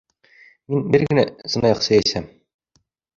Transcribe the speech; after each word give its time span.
Мин 0.73 0.87
бер 0.95 1.05
генә 1.11 1.25
сынаяҡ 1.57 1.83
әсәм 1.99 2.25